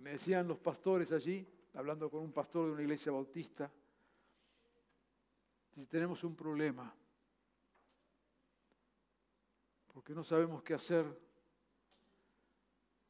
[0.00, 3.70] Y me decían los pastores allí, hablando con un pastor de una iglesia bautista,
[5.74, 6.90] si tenemos un problema,
[9.92, 11.04] porque no sabemos qué hacer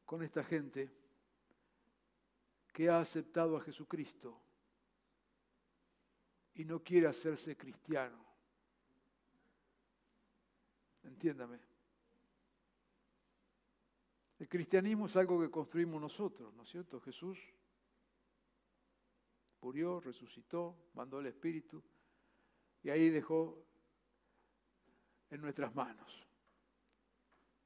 [0.03, 0.91] con esta gente
[2.73, 4.37] que ha aceptado a Jesucristo
[6.55, 8.21] y no quiere hacerse cristiano.
[11.03, 11.70] Entiéndame.
[14.41, 16.99] El cristianismo es algo que construimos nosotros, ¿no es cierto?
[16.99, 17.37] Jesús
[19.61, 21.83] murió, resucitó, mandó el Espíritu
[22.81, 23.63] y ahí dejó
[25.29, 26.27] en nuestras manos.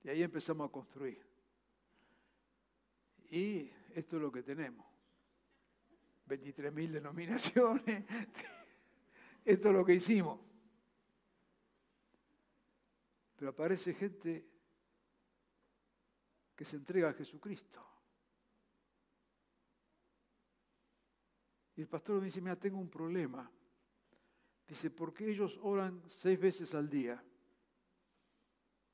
[0.04, 1.26] Y ahí empezamos a construir.
[3.30, 4.86] Y esto es lo que tenemos.
[6.28, 8.04] 23.000 denominaciones.
[9.46, 10.42] Esto es lo que hicimos.
[13.38, 14.55] Pero aparece gente
[16.56, 17.86] que se entrega a Jesucristo.
[21.76, 23.52] Y el pastor me dice, mira, tengo un problema.
[24.68, 27.22] Dice, porque ellos oran seis veces al día.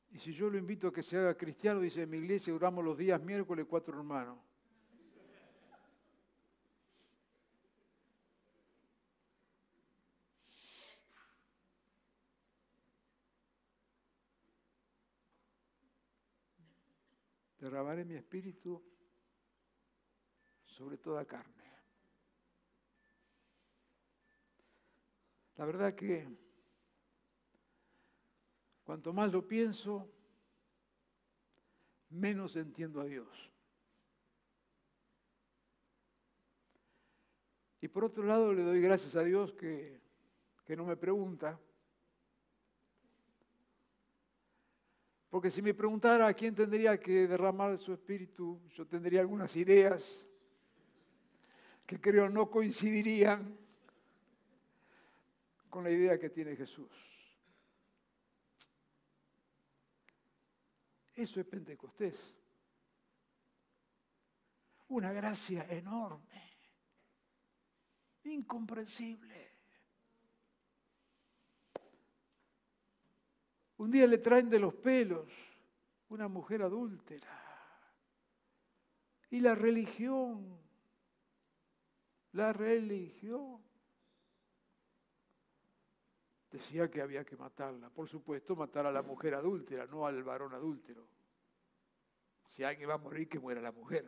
[0.10, 2.84] Y si yo lo invito a que se haga cristiano, dice, en mi iglesia oramos
[2.84, 4.38] los días miércoles cuatro hermanos.
[17.72, 18.84] Derramaré mi espíritu
[20.66, 21.64] sobre toda carne.
[25.56, 26.28] La verdad que
[28.84, 30.12] cuanto más lo pienso,
[32.10, 33.50] menos entiendo a Dios.
[37.80, 40.02] Y por otro lado le doy gracias a Dios que,
[40.66, 41.58] que no me pregunta,
[45.32, 50.28] Porque si me preguntara a quién tendría que derramar su espíritu, yo tendría algunas ideas
[51.86, 53.58] que creo no coincidirían
[55.70, 56.92] con la idea que tiene Jesús.
[61.16, 62.36] Eso es Pentecostés.
[64.90, 66.58] Una gracia enorme,
[68.26, 69.51] incomprensible.
[73.82, 75.28] Un día le traen de los pelos
[76.10, 77.28] una mujer adúltera.
[79.32, 80.56] Y la religión,
[82.34, 83.60] la religión,
[86.52, 87.90] decía que había que matarla.
[87.90, 91.08] Por supuesto, matar a la mujer adúltera, no al varón adúltero.
[92.46, 94.06] Si alguien va a morir, que muera la mujer.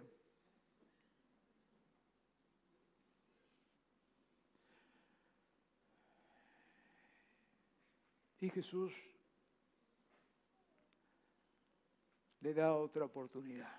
[8.39, 8.93] Y Jesús
[12.43, 13.73] le da otra oportunidad.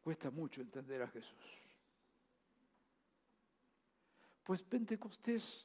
[0.00, 1.38] Cuesta mucho entender a Jesús.
[4.42, 5.64] Pues Pentecostés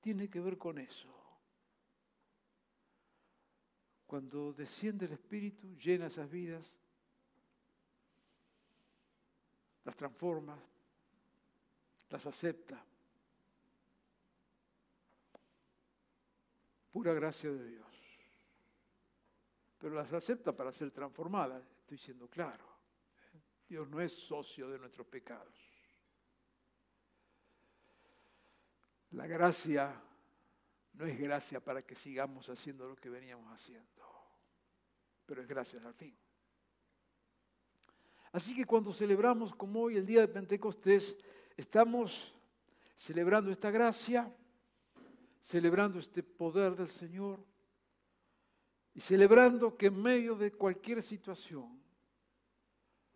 [0.00, 1.08] tiene que ver con eso.
[4.04, 6.76] Cuando desciende el Espíritu, llena esas vidas,
[9.84, 10.58] las transforma,
[12.10, 12.84] las acepta.
[16.92, 17.86] Pura gracia de Dios.
[19.78, 22.64] Pero las acepta para ser transformadas, estoy siendo claro.
[23.66, 25.58] Dios no es socio de nuestros pecados.
[29.12, 30.00] La gracia
[30.92, 34.02] no es gracia para que sigamos haciendo lo que veníamos haciendo,
[35.26, 36.16] pero es gracias al fin.
[38.32, 41.16] Así que cuando celebramos como hoy el día de Pentecostés,
[41.56, 42.34] estamos
[42.94, 44.34] celebrando esta gracia,
[45.42, 47.44] celebrando este poder del Señor
[48.94, 51.82] y celebrando que en medio de cualquier situación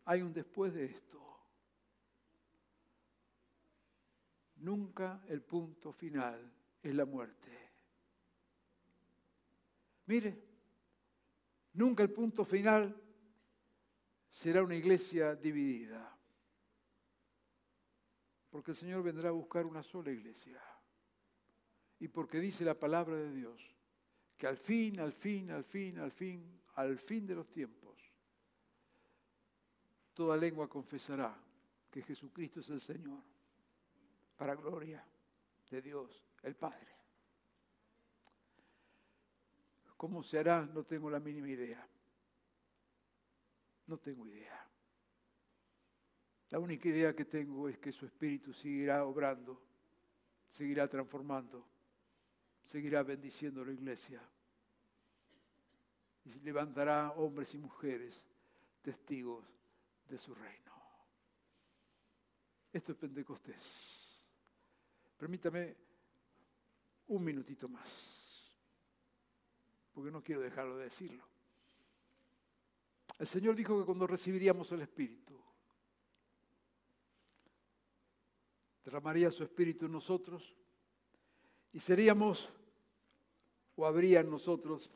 [0.05, 1.22] hay un después de esto.
[4.57, 6.53] Nunca el punto final
[6.83, 7.53] es la muerte.
[10.07, 10.43] Mire,
[11.74, 13.01] nunca el punto final
[14.31, 16.12] será una iglesia dividida.
[18.51, 20.61] Porque el Señor vendrá a buscar una sola iglesia.
[21.99, 23.74] Y porque dice la palabra de Dios
[24.36, 27.97] que al fin, al fin, al fin, al fin, al fin de los tiempos,
[30.12, 31.34] toda lengua confesará
[31.90, 33.22] que Jesucristo es el Señor,
[34.36, 35.03] para gloria
[35.70, 36.94] de Dios, el Padre.
[39.97, 40.66] ¿Cómo se hará?
[40.66, 41.88] No tengo la mínima idea.
[43.86, 44.66] No tengo idea.
[46.51, 49.62] La única idea que tengo es que su Espíritu seguirá obrando,
[50.47, 51.66] seguirá transformando,
[52.66, 54.20] seguirá bendiciendo la iglesia
[56.24, 58.24] y levantará hombres y mujeres
[58.82, 59.44] testigos
[60.08, 60.72] de su reino.
[62.72, 63.62] Esto es Pentecostés.
[65.16, 65.76] Permítame
[67.06, 67.88] un minutito más,
[69.94, 71.24] porque no quiero dejarlo de decirlo.
[73.16, 75.40] El Señor dijo que cuando recibiríamos el Espíritu,
[78.84, 80.56] derramaría su Espíritu en nosotros
[81.77, 82.49] y seríamos,
[83.77, 84.89] o habría en nosotros,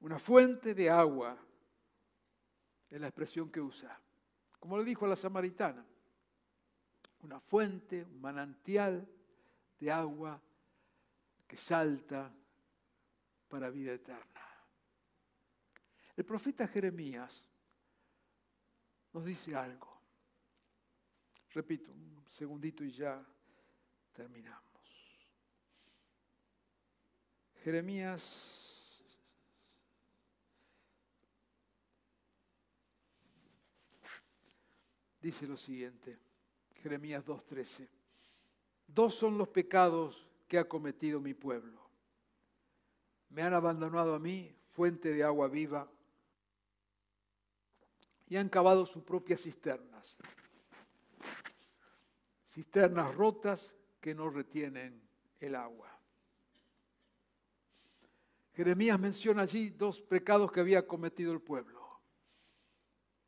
[0.00, 1.38] una fuente de agua
[2.90, 3.98] es la expresión que usa.
[4.60, 5.82] Como le dijo a la samaritana,
[7.22, 9.08] una fuente, un manantial
[9.80, 10.38] de agua
[11.48, 12.30] que salta
[13.48, 14.42] para vida eterna.
[16.14, 17.46] El profeta Jeremías
[19.14, 19.98] nos dice algo.
[21.54, 23.26] Repito, un segundito y ya
[24.16, 24.64] terminamos.
[27.62, 28.56] Jeremías
[35.20, 36.18] dice lo siguiente,
[36.82, 37.88] Jeremías 2.13.
[38.86, 41.82] Dos son los pecados que ha cometido mi pueblo.
[43.28, 45.90] Me han abandonado a mí, fuente de agua viva,
[48.28, 50.16] y han cavado sus propias cisternas.
[52.48, 55.02] Cisternas rotas que no retienen
[55.40, 55.90] el agua.
[58.54, 61.84] Jeremías menciona allí dos pecados que había cometido el pueblo.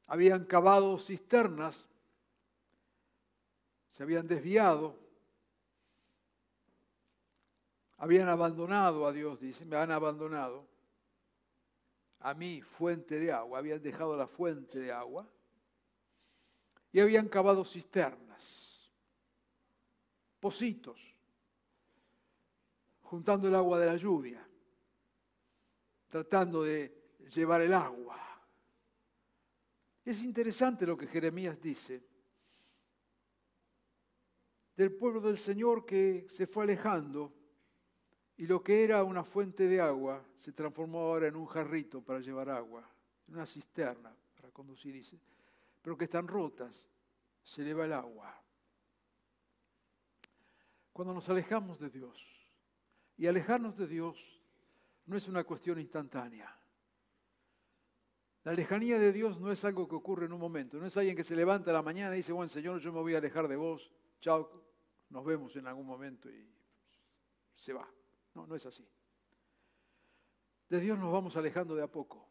[0.07, 1.89] Habían cavado cisternas
[3.99, 4.97] se habían desviado,
[7.97, 10.69] habían abandonado a Dios, dice, me han abandonado
[12.21, 15.27] a mí, fuente de agua, habían dejado la fuente de agua
[16.93, 18.58] y habían cavado cisternas,
[20.41, 21.01] pocitos,
[23.03, 24.47] juntando el agua de la lluvia,
[26.09, 28.19] tratando de llevar el agua.
[30.05, 32.03] Es interesante lo que Jeremías dice
[34.79, 37.35] del pueblo del Señor que se fue alejando
[38.37, 42.21] y lo que era una fuente de agua se transformó ahora en un jarrito para
[42.21, 42.89] llevar agua,
[43.27, 45.19] en una cisterna para conducir, dice,
[45.83, 46.87] pero que están rotas,
[47.43, 48.41] se lleva el agua.
[50.99, 52.27] Cuando nos alejamos de Dios,
[53.17, 54.17] y alejarnos de Dios
[55.07, 56.53] no es una cuestión instantánea.
[58.43, 61.15] La lejanía de Dios no es algo que ocurre en un momento, no es alguien
[61.15, 63.47] que se levanta a la mañana y dice, bueno Señor, yo me voy a alejar
[63.47, 64.51] de vos, chao,
[65.11, 66.53] nos vemos en algún momento y
[67.55, 67.89] se va.
[68.35, 68.85] No, no es así.
[70.69, 72.29] De Dios nos vamos alejando de a poco,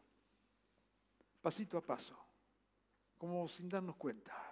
[1.40, 2.22] pasito a paso.
[3.16, 4.47] como sin darnos cuenta.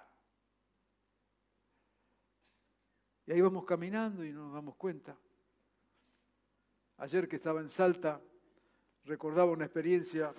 [3.26, 5.16] Y ahí vamos caminando y no nos damos cuenta.
[6.98, 8.20] Ayer que estaba en Salta,
[9.04, 10.32] recordaba una experiencia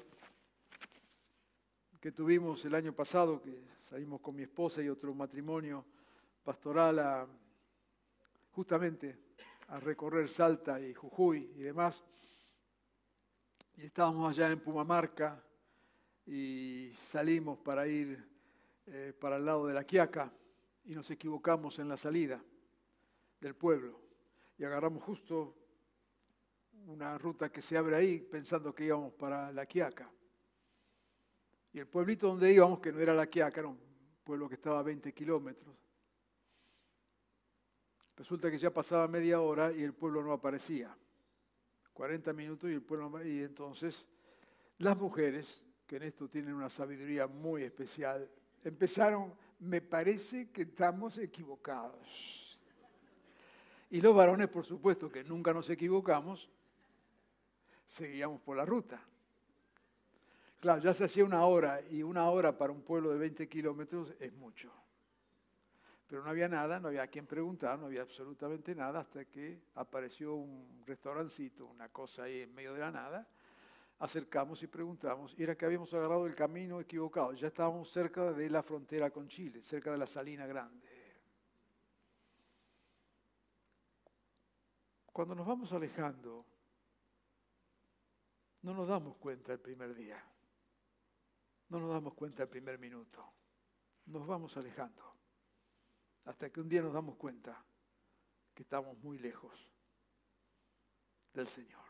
[1.99, 5.83] que tuvimos el año pasado, que salimos con mi esposa y otro matrimonio
[6.45, 7.27] pastoral a,
[8.51, 9.17] justamente
[9.67, 12.01] a recorrer Salta y Jujuy y demás.
[13.75, 15.43] Y estábamos allá en Pumamarca
[16.25, 18.25] y salimos para ir
[18.85, 20.31] eh, para el lado de la Quiaca
[20.85, 22.41] y nos equivocamos en la salida
[23.39, 23.99] del pueblo
[24.57, 25.55] y agarramos justo
[26.88, 30.09] una ruta que se abre ahí pensando que íbamos para La Quiaca.
[31.73, 33.79] Y el pueblito donde íbamos, que no era La Quiaca, era un
[34.23, 35.75] pueblo que estaba a 20 kilómetros,
[38.15, 40.95] resulta que ya pasaba media hora y el pueblo no aparecía.
[41.93, 43.41] 40 minutos y el pueblo no aparecía.
[43.41, 44.07] Y entonces
[44.79, 48.29] las mujeres, que en esto tienen una sabiduría muy especial,
[48.63, 52.46] empezaron, me parece que estamos equivocados.
[53.89, 56.49] Y los varones, por supuesto, que nunca nos equivocamos,
[57.85, 59.01] seguíamos por la ruta.
[60.59, 64.13] Claro, ya se hacía una hora y una hora para un pueblo de 20 kilómetros
[64.19, 64.73] es mucho.
[66.07, 69.59] Pero no había nada, no había a quien preguntar, no había absolutamente nada hasta que
[69.75, 73.27] apareció un restaurancito, una cosa ahí en medio de la nada.
[73.99, 77.33] Acercamos y preguntamos, y era que habíamos agarrado el camino equivocado.
[77.33, 80.96] Ya estábamos cerca de la frontera con Chile, cerca de la Salina Grande.
[85.18, 86.45] Cuando nos vamos alejando,
[88.61, 90.24] no nos damos cuenta el primer día,
[91.70, 93.28] no nos damos cuenta el primer minuto,
[94.05, 95.11] nos vamos alejando,
[96.26, 97.65] hasta que un día nos damos cuenta
[98.53, 99.68] que estamos muy lejos
[101.34, 101.84] del Señor.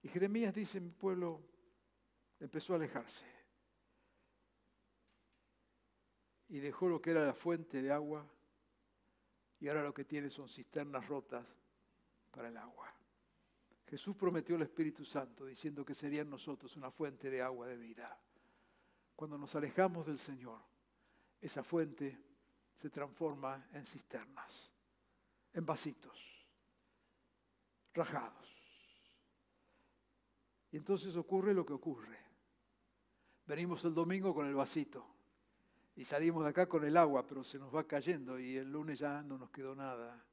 [0.00, 1.42] Y Jeremías dice, mi pueblo
[2.38, 3.26] empezó a alejarse
[6.46, 8.24] y dejó lo que era la fuente de agua
[9.58, 11.57] y ahora lo que tiene son cisternas rotas
[12.30, 12.92] para el agua.
[13.86, 17.76] Jesús prometió el Espíritu Santo diciendo que sería en nosotros una fuente de agua de
[17.76, 18.18] vida.
[19.16, 20.60] Cuando nos alejamos del Señor,
[21.40, 22.18] esa fuente
[22.74, 24.70] se transforma en cisternas,
[25.52, 26.46] en vasitos,
[27.94, 28.54] rajados.
[30.70, 32.18] Y entonces ocurre lo que ocurre.
[33.46, 35.06] Venimos el domingo con el vasito
[35.96, 38.98] y salimos de acá con el agua, pero se nos va cayendo y el lunes
[38.98, 40.27] ya no nos quedó nada.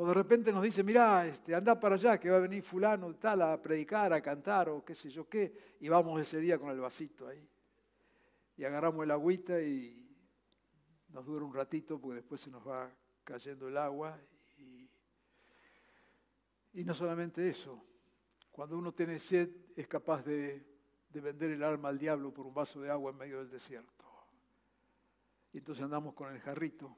[0.00, 3.12] O de repente nos dice, mirá, este, anda para allá, que va a venir fulano
[3.16, 6.70] tal a predicar, a cantar o qué sé yo qué, y vamos ese día con
[6.70, 7.44] el vasito ahí.
[8.58, 10.08] Y agarramos el agüita y
[11.08, 12.88] nos dura un ratito porque después se nos va
[13.24, 14.16] cayendo el agua.
[14.58, 14.88] Y,
[16.74, 17.84] y no solamente eso,
[18.52, 20.64] cuando uno tiene sed es capaz de,
[21.08, 24.04] de vender el alma al diablo por un vaso de agua en medio del desierto.
[25.52, 26.96] Y entonces andamos con el jarrito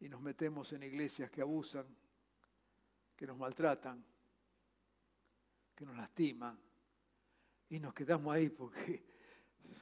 [0.00, 1.86] y nos metemos en iglesias que abusan,
[3.14, 4.04] que nos maltratan,
[5.74, 6.58] que nos lastiman,
[7.68, 9.04] y nos quedamos ahí porque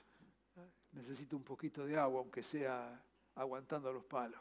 [0.92, 3.02] necesito un poquito de agua, aunque sea
[3.36, 4.40] aguantando los palos.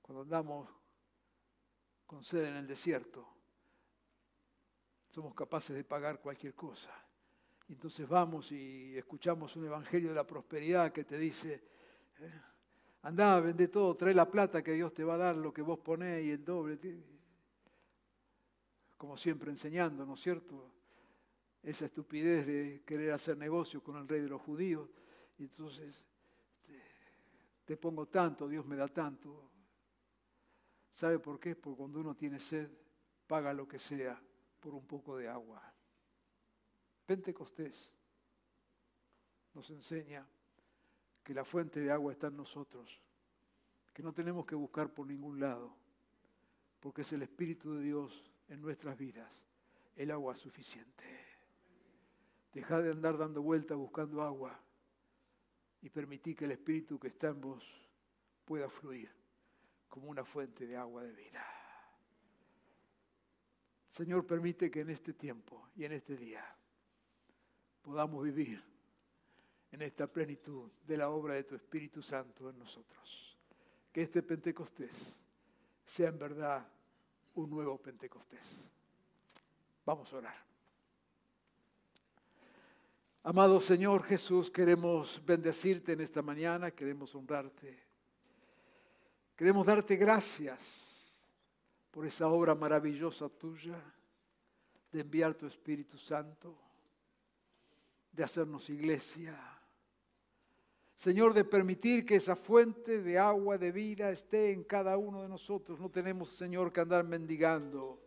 [0.00, 0.68] Cuando andamos
[2.06, 3.28] con sed en el desierto,
[5.10, 6.92] somos capaces de pagar cualquier cosa.
[7.68, 11.62] Y entonces vamos y escuchamos un evangelio de la prosperidad que te dice,
[12.18, 12.40] eh,
[13.06, 15.78] Andá, vende todo, trae la plata que Dios te va a dar, lo que vos
[15.78, 16.76] ponés y el doble.
[18.96, 20.72] Como siempre enseñando, ¿no es cierto?
[21.62, 24.90] Esa estupidez de querer hacer negocio con el rey de los judíos.
[25.38, 26.02] Y entonces,
[27.64, 29.52] te, pongo tanto, Dios me da tanto.
[30.90, 31.54] ¿Sabe por qué?
[31.54, 32.68] Porque cuando uno tiene sed,
[33.28, 34.20] paga lo que sea
[34.58, 35.62] por un poco de agua.
[37.06, 37.88] Pentecostés
[39.54, 40.26] nos enseña
[41.26, 43.02] que la fuente de agua está en nosotros,
[43.92, 45.76] que no tenemos que buscar por ningún lado,
[46.78, 49.42] porque es el Espíritu de Dios en nuestras vidas,
[49.96, 51.04] el agua suficiente.
[52.52, 54.56] Deja de andar dando vueltas buscando agua
[55.82, 57.64] y permití que el Espíritu que está en vos
[58.44, 59.10] pueda fluir
[59.88, 61.44] como una fuente de agua de vida.
[63.88, 66.56] Señor, permite que en este tiempo y en este día
[67.82, 68.75] podamos vivir
[69.76, 73.36] en esta plenitud de la obra de tu Espíritu Santo en nosotros.
[73.92, 75.14] Que este Pentecostés
[75.84, 76.66] sea en verdad
[77.34, 78.56] un nuevo Pentecostés.
[79.84, 80.46] Vamos a orar.
[83.22, 87.78] Amado Señor Jesús, queremos bendecirte en esta mañana, queremos honrarte.
[89.36, 91.12] Queremos darte gracias
[91.90, 93.78] por esa obra maravillosa tuya
[94.90, 96.56] de enviar tu Espíritu Santo
[98.10, 99.55] de hacernos iglesia.
[100.96, 105.28] Señor, de permitir que esa fuente de agua, de vida, esté en cada uno de
[105.28, 105.78] nosotros.
[105.78, 108.00] No tenemos, Señor, que andar mendigando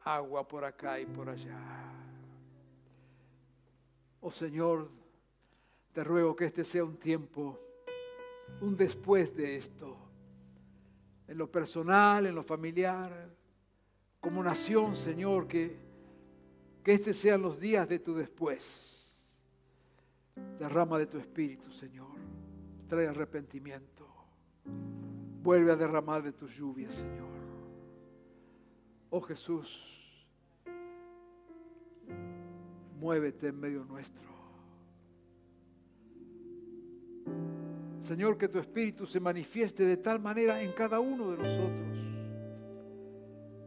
[0.00, 1.60] agua por acá y por allá.
[4.22, 4.90] Oh Señor,
[5.92, 7.58] te ruego que este sea un tiempo,
[8.62, 9.94] un después de esto,
[11.28, 13.30] en lo personal, en lo familiar,
[14.18, 15.76] como nación, Señor, que,
[16.82, 18.91] que este sean los días de tu después.
[20.58, 22.16] Derrama de tu espíritu, Señor.
[22.88, 24.06] Trae arrepentimiento.
[25.42, 27.32] Vuelve a derramar de tus lluvias, Señor.
[29.10, 29.84] Oh Jesús,
[32.98, 34.30] muévete en medio nuestro.
[38.00, 41.98] Señor, que tu espíritu se manifieste de tal manera en cada uno de nosotros,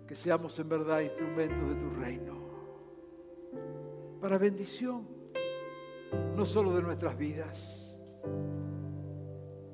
[0.08, 2.36] que seamos en verdad instrumentos de tu reino,
[4.20, 5.15] para bendición
[6.36, 7.96] no solo de nuestras vidas,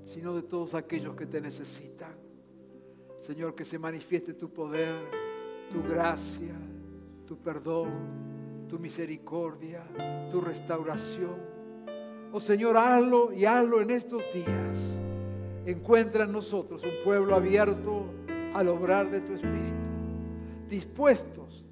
[0.06, 2.16] sino de todos aquellos que te necesitan.
[3.20, 4.96] Señor, que se manifieste tu poder,
[5.72, 6.56] tu gracia,
[7.26, 9.84] tu perdón, tu misericordia,
[10.32, 11.36] tu restauración.
[12.32, 14.78] Oh Señor, hazlo y hazlo en estos días.
[15.66, 18.06] Encuentra en nosotros un pueblo abierto
[18.54, 19.76] al obrar de tu Espíritu,
[20.68, 21.64] dispuestos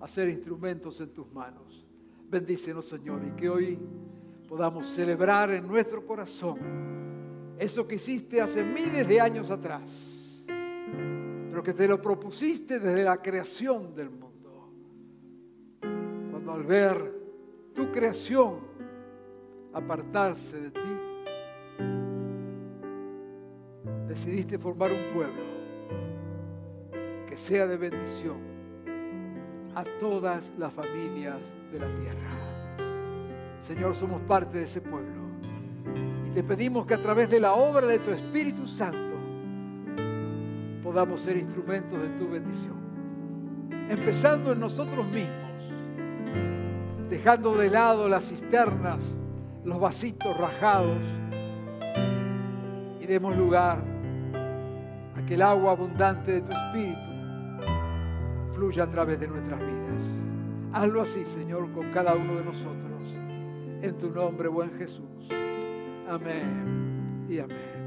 [0.00, 1.86] a ser instrumentos en tus manos.
[2.30, 3.76] Bendícenos, Señor, y que hoy
[4.46, 6.58] podamos celebrar en nuestro corazón
[7.58, 13.20] eso que hiciste hace miles de años atrás, pero que te lo propusiste desde la
[13.20, 14.70] creación del mundo.
[16.30, 17.20] Cuando al ver
[17.74, 18.60] tu creación
[19.72, 20.80] apartarse de ti,
[24.06, 25.42] decidiste formar un pueblo
[27.26, 28.38] que sea de bendición
[29.74, 31.40] a todas las familias
[31.72, 32.30] de la tierra.
[33.60, 35.20] Señor, somos parte de ese pueblo.
[36.26, 39.14] Y te pedimos que a través de la obra de tu Espíritu Santo
[40.82, 42.74] podamos ser instrumentos de tu bendición.
[43.88, 45.50] Empezando en nosotros mismos,
[47.08, 48.98] dejando de lado las cisternas,
[49.64, 50.98] los vasitos rajados
[53.00, 53.78] y demos lugar
[55.16, 57.10] a que el agua abundante de tu Espíritu
[58.54, 60.19] fluya a través de nuestras vidas.
[60.72, 62.90] Hazlo así, Señor, con cada uno de nosotros
[63.82, 65.28] en tu nombre, buen Jesús.
[66.08, 67.79] Amén y amén.